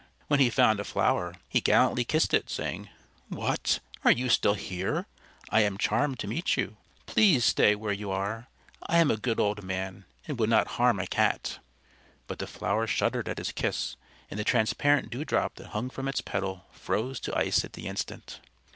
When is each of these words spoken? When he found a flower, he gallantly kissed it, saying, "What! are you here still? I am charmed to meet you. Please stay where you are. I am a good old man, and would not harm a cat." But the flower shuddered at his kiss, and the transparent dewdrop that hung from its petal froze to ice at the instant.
When 0.29 0.39
he 0.39 0.49
found 0.49 0.79
a 0.79 0.83
flower, 0.83 1.35
he 1.47 1.61
gallantly 1.61 2.03
kissed 2.03 2.33
it, 2.33 2.49
saying, 2.49 2.89
"What! 3.29 3.81
are 4.03 4.09
you 4.09 4.23
here 4.25 4.29
still? 4.57 5.05
I 5.51 5.59
am 5.61 5.77
charmed 5.77 6.17
to 6.21 6.27
meet 6.27 6.57
you. 6.57 6.77
Please 7.05 7.45
stay 7.45 7.75
where 7.75 7.93
you 7.93 8.09
are. 8.09 8.47
I 8.87 8.97
am 8.97 9.11
a 9.11 9.15
good 9.17 9.39
old 9.39 9.63
man, 9.63 10.05
and 10.27 10.39
would 10.39 10.49
not 10.49 10.69
harm 10.81 10.99
a 10.99 11.05
cat." 11.05 11.59
But 12.25 12.39
the 12.39 12.47
flower 12.47 12.87
shuddered 12.87 13.29
at 13.29 13.37
his 13.37 13.51
kiss, 13.51 13.95
and 14.31 14.39
the 14.39 14.43
transparent 14.43 15.11
dewdrop 15.11 15.53
that 15.57 15.67
hung 15.67 15.91
from 15.91 16.07
its 16.07 16.21
petal 16.21 16.65
froze 16.71 17.19
to 17.19 17.37
ice 17.37 17.63
at 17.63 17.73
the 17.73 17.85
instant. 17.85 18.39